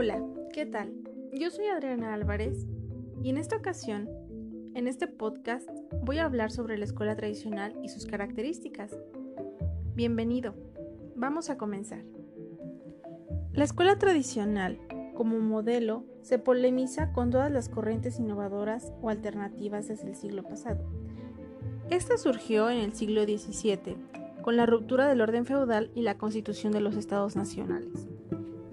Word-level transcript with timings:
Hola, 0.00 0.22
¿qué 0.52 0.64
tal? 0.64 0.92
Yo 1.32 1.50
soy 1.50 1.66
Adriana 1.66 2.14
Álvarez 2.14 2.68
y 3.20 3.30
en 3.30 3.36
esta 3.36 3.56
ocasión, 3.56 4.08
en 4.76 4.86
este 4.86 5.08
podcast, 5.08 5.68
voy 6.04 6.18
a 6.18 6.24
hablar 6.24 6.52
sobre 6.52 6.78
la 6.78 6.84
escuela 6.84 7.16
tradicional 7.16 7.76
y 7.82 7.88
sus 7.88 8.06
características. 8.06 8.96
Bienvenido, 9.96 10.54
vamos 11.16 11.50
a 11.50 11.58
comenzar. 11.58 12.04
La 13.52 13.64
escuela 13.64 13.98
tradicional, 13.98 14.78
como 15.16 15.40
modelo, 15.40 16.04
se 16.22 16.38
polemiza 16.38 17.12
con 17.12 17.30
todas 17.30 17.50
las 17.50 17.68
corrientes 17.68 18.20
innovadoras 18.20 18.92
o 19.02 19.10
alternativas 19.10 19.88
desde 19.88 20.10
el 20.10 20.14
siglo 20.14 20.44
pasado. 20.44 20.88
Esta 21.90 22.18
surgió 22.18 22.70
en 22.70 22.78
el 22.78 22.92
siglo 22.92 23.24
XVII, 23.24 23.96
con 24.42 24.56
la 24.56 24.64
ruptura 24.64 25.08
del 25.08 25.22
orden 25.22 25.44
feudal 25.44 25.90
y 25.96 26.02
la 26.02 26.18
constitución 26.18 26.72
de 26.72 26.82
los 26.82 26.94
estados 26.94 27.34
nacionales. 27.34 28.06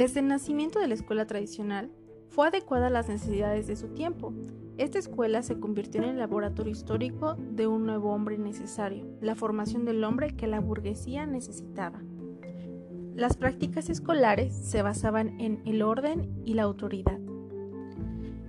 Desde 0.00 0.20
el 0.20 0.28
nacimiento 0.28 0.80
de 0.80 0.88
la 0.88 0.94
escuela 0.94 1.26
tradicional, 1.26 1.90
fue 2.30 2.48
adecuada 2.48 2.86
a 2.86 2.90
las 2.90 3.10
necesidades 3.10 3.66
de 3.66 3.76
su 3.76 3.88
tiempo. 3.88 4.32
Esta 4.78 4.98
escuela 4.98 5.42
se 5.42 5.60
convirtió 5.60 6.02
en 6.02 6.08
el 6.08 6.16
laboratorio 6.16 6.72
histórico 6.72 7.34
de 7.38 7.66
un 7.66 7.84
nuevo 7.84 8.10
hombre 8.10 8.38
necesario, 8.38 9.04
la 9.20 9.34
formación 9.34 9.84
del 9.84 10.02
hombre 10.04 10.34
que 10.34 10.46
la 10.46 10.58
burguesía 10.58 11.26
necesitaba. 11.26 12.00
Las 13.14 13.36
prácticas 13.36 13.90
escolares 13.90 14.54
se 14.54 14.80
basaban 14.80 15.38
en 15.38 15.60
el 15.66 15.82
orden 15.82 16.32
y 16.46 16.54
la 16.54 16.62
autoridad. 16.62 17.18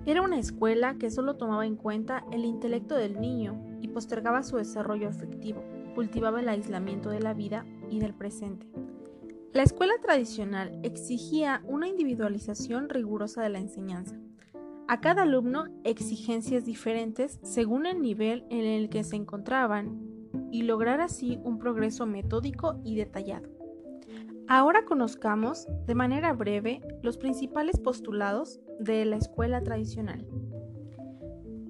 Era 0.06 0.22
una 0.22 0.40
escuela 0.40 0.98
que 0.98 1.12
solo 1.12 1.36
tomaba 1.36 1.66
en 1.66 1.76
cuenta 1.76 2.24
el 2.32 2.46
intelecto 2.46 2.96
del 2.96 3.20
niño 3.20 3.62
y 3.82 3.90
postergaba 3.90 4.44
su 4.44 4.56
desarrollo 4.56 5.10
afectivo, 5.10 5.66
cultivaba 5.96 6.40
el 6.40 6.48
aislamiento 6.48 7.10
de 7.10 7.20
la 7.20 7.34
vida 7.34 7.66
y 7.90 8.00
del 8.00 8.14
presente. 8.14 8.72
La 9.54 9.64
escuela 9.64 9.94
tradicional 10.02 10.80
exigía 10.82 11.62
una 11.66 11.90
individualización 11.90 12.88
rigurosa 12.88 13.44
de 13.44 13.50
la 13.50 13.60
enseñanza. 13.60 14.16
A 14.88 15.02
cada 15.02 15.24
alumno 15.24 15.66
exigencias 15.84 16.64
diferentes 16.64 17.38
según 17.44 17.86
el 17.86 18.02
nivel 18.02 18.46
en 18.50 18.64
el 18.64 18.90
que 18.90 19.04
se 19.04 19.18
encontraban 19.18 20.00
y 20.52 20.64
lograr 20.64 21.02
así 21.02 21.38
un 21.44 21.60
progreso 21.60 22.06
metódico 22.06 22.80
y 22.86 22.96
detallado. 22.96 23.50
Ahora 24.48 24.86
conozcamos 24.86 25.68
de 25.86 25.96
manera 25.96 26.32
breve 26.32 26.82
los 27.02 27.18
principales 27.18 27.78
postulados 27.78 28.62
de 28.80 29.04
la 29.04 29.18
escuela 29.18 29.62
tradicional. 29.62 30.26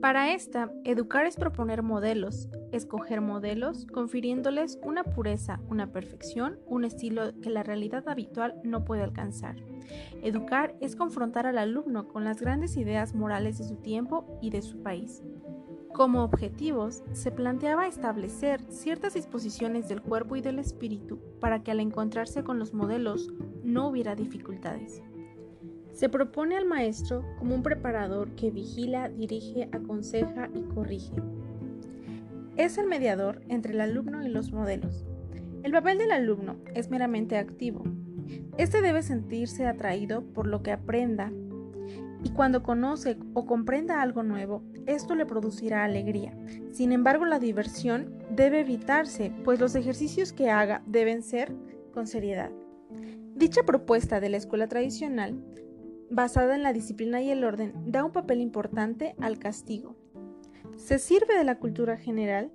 Para 0.02 0.34
esta, 0.34 0.72
educar 0.84 1.28
es 1.28 1.36
proponer 1.36 1.84
modelos, 1.84 2.50
escoger 2.72 3.22
modelos, 3.22 3.86
confiriéndoles 3.86 4.80
una 4.82 5.04
pureza, 5.04 5.60
una 5.70 5.92
perfección, 5.92 6.58
un 6.66 6.86
estilo 6.86 7.40
que 7.40 7.52
la 7.52 7.62
realidad 7.62 8.10
habitual 8.10 8.60
no 8.64 8.84
puede 8.84 9.04
alcanzar. 9.04 9.58
Educar 10.24 10.76
es 10.82 10.96
confrontar 10.96 11.46
al 11.46 11.60
alumno 11.60 12.08
con 12.08 12.24
las 12.24 12.42
grandes 12.42 12.78
ideas 12.78 13.14
morales 13.14 13.60
de 13.60 13.66
su 13.66 13.76
tiempo 13.76 14.40
y 14.42 14.50
de 14.50 14.64
su 14.64 14.82
país. 14.82 15.22
Como 15.94 16.24
objetivos, 16.24 17.04
se 17.12 17.32
planteaba 17.32 17.86
establecer 17.86 18.62
ciertas 18.70 19.14
disposiciones 19.14 19.88
del 19.88 20.02
cuerpo 20.02 20.36
y 20.36 20.42
del 20.42 20.58
espíritu 20.58 21.20
para 21.40 21.62
que 21.62 21.70
al 21.70 21.80
encontrarse 21.80 22.44
con 22.44 22.58
los 22.58 22.74
modelos 22.74 23.32
no 23.64 23.88
hubiera 23.90 24.16
dificultades. 24.16 25.04
Se 26.02 26.10
propone 26.10 26.58
al 26.58 26.66
maestro 26.66 27.24
como 27.38 27.54
un 27.54 27.62
preparador 27.62 28.32
que 28.32 28.50
vigila, 28.50 29.08
dirige, 29.08 29.70
aconseja 29.72 30.50
y 30.56 30.64
corrige. 30.64 31.14
Es 32.58 32.80
el 32.80 32.88
mediador 32.88 33.44
entre 33.50 33.74
el 33.74 33.82
alumno 33.82 34.26
y 34.26 34.30
los 34.30 34.52
modelos. 34.52 35.06
El 35.62 35.72
papel 35.74 36.00
del 36.00 36.12
alumno 36.12 36.56
es 36.74 36.90
meramente 36.90 37.38
activo. 37.38 37.84
Este 38.58 38.82
debe 38.82 39.04
sentirse 39.04 39.68
atraído 39.68 40.24
por 40.24 40.48
lo 40.48 40.64
que 40.64 40.72
aprenda 40.72 41.32
y 42.24 42.32
cuando 42.32 42.64
conoce 42.64 43.20
o 43.36 43.46
comprenda 43.46 44.02
algo 44.02 44.24
nuevo, 44.24 44.64
esto 44.88 45.14
le 45.14 45.28
producirá 45.28 45.84
alegría. 45.84 46.36
Sin 46.72 46.94
embargo, 46.94 47.26
la 47.26 47.38
diversión 47.38 48.18
debe 48.32 48.62
evitarse, 48.62 49.32
pues 49.44 49.60
los 49.60 49.76
ejercicios 49.76 50.34
que 50.34 50.50
haga 50.50 50.82
deben 50.88 51.22
ser 51.22 51.54
con 51.94 52.08
seriedad. 52.08 52.50
Dicha 53.36 53.62
propuesta 53.62 54.20
de 54.20 54.30
la 54.30 54.38
escuela 54.38 54.68
tradicional 54.68 55.40
basada 56.12 56.56
en 56.56 56.62
la 56.62 56.74
disciplina 56.74 57.22
y 57.22 57.32
el 57.32 57.44
orden, 57.44 57.74
da 57.86 58.04
un 58.04 58.12
papel 58.12 58.42
importante 58.42 59.16
al 59.22 59.40
castigo. 59.40 59.96
Se 60.76 61.00
sirve 61.00 61.38
de 61.38 61.46
la 61.46 61.58
cultura 61.58 61.98
general 61.98 62.52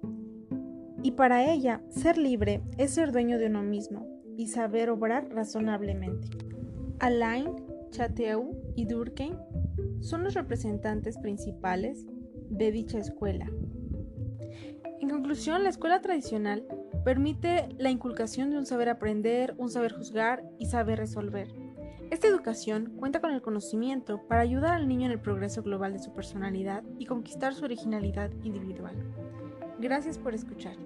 y 1.02 1.12
para 1.12 1.50
ella 1.50 1.80
ser 1.88 2.18
libre 2.18 2.60
es 2.76 2.92
ser 2.92 3.12
dueño 3.12 3.38
de 3.38 3.46
uno 3.46 3.62
mismo 3.62 4.06
y 4.36 4.48
saber 4.48 4.90
obrar 4.90 5.30
razonablemente. 5.30 6.28
Alain, 6.98 7.50
Chateau 7.90 8.54
y 8.74 8.84
Durkheim 8.84 9.36
son 10.00 10.22
los 10.22 10.34
representantes 10.34 11.16
principales 11.18 12.06
de 12.50 12.70
dicha 12.70 12.98
escuela. 12.98 13.50
En 15.00 15.08
conclusión, 15.08 15.62
la 15.62 15.70
escuela 15.70 16.02
tradicional 16.02 16.66
permite 17.04 17.68
la 17.78 17.90
inculcación 17.90 18.50
de 18.50 18.58
un 18.58 18.66
saber 18.66 18.88
aprender, 18.88 19.54
un 19.56 19.70
saber 19.70 19.92
juzgar 19.92 20.44
y 20.58 20.66
saber 20.66 20.98
resolver 20.98 21.65
esta 22.10 22.28
educación 22.28 22.92
cuenta 22.96 23.20
con 23.20 23.32
el 23.32 23.42
conocimiento 23.42 24.22
para 24.28 24.42
ayudar 24.42 24.74
al 24.74 24.88
niño 24.88 25.06
en 25.06 25.12
el 25.12 25.20
progreso 25.20 25.62
global 25.62 25.92
de 25.92 25.98
su 25.98 26.12
personalidad 26.12 26.84
y 26.98 27.06
conquistar 27.06 27.54
su 27.54 27.64
originalidad 27.64 28.30
individual. 28.42 28.94
Gracias 29.78 30.16
por 30.18 30.34
escuchar. 30.34 30.76